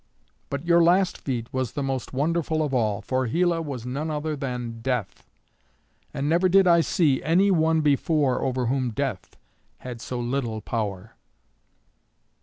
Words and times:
"But 0.49 0.65
your 0.65 0.81
last 0.81 1.15
feat 1.19 1.47
was 1.53 1.73
the 1.73 1.83
most 1.83 2.11
wonderful 2.11 2.63
of 2.63 2.73
all, 2.73 3.03
for 3.03 3.27
Hela 3.27 3.61
was 3.61 3.85
none 3.85 4.09
other 4.09 4.35
than 4.35 4.81
Death. 4.81 5.29
And 6.11 6.27
never 6.27 6.49
did 6.49 6.65
I 6.65 6.81
see 6.81 7.21
any 7.21 7.51
one 7.51 7.81
before 7.81 8.41
over 8.41 8.65
whom 8.65 8.89
Death 8.89 9.37
had 9.77 10.01
so 10.01 10.19
little 10.19 10.59
power. 10.59 11.15